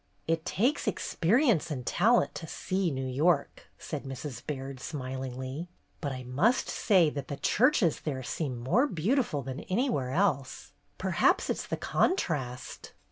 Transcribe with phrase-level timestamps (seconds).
[0.27, 4.43] "It takes experience and talent to 'see New York,'" said Mrs.
[4.47, 5.67] Baird, smilingly.
[5.99, 10.71] "But I must say that the churches there seem more beautiful than anywhere else.
[10.97, 12.93] Perhaps it 's the contrast."